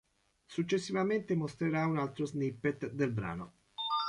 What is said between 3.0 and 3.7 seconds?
brano.